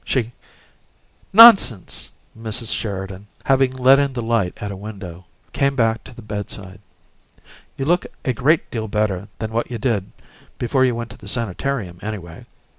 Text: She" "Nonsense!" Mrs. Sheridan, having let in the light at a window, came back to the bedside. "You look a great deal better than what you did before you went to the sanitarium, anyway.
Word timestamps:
She" 0.03 0.31
"Nonsense!" 1.41 2.11
Mrs. 2.35 2.73
Sheridan, 2.75 3.27
having 3.43 3.69
let 3.73 3.99
in 3.99 4.13
the 4.13 4.23
light 4.23 4.57
at 4.57 4.71
a 4.71 4.75
window, 4.75 5.25
came 5.53 5.75
back 5.75 6.03
to 6.05 6.15
the 6.15 6.23
bedside. 6.23 6.79
"You 7.77 7.85
look 7.85 8.07
a 8.25 8.33
great 8.33 8.71
deal 8.71 8.87
better 8.87 9.27
than 9.37 9.51
what 9.51 9.69
you 9.69 9.77
did 9.77 10.11
before 10.57 10.85
you 10.85 10.95
went 10.95 11.11
to 11.11 11.17
the 11.19 11.27
sanitarium, 11.27 11.99
anyway. 12.01 12.47